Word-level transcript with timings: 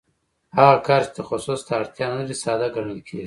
هغه 0.57 0.75
کار 0.87 1.01
چې 1.05 1.11
تخصص 1.19 1.59
ته 1.67 1.71
اړتیا 1.79 2.05
نلري 2.13 2.35
ساده 2.43 2.67
ګڼل 2.75 2.99
کېږي 3.07 3.19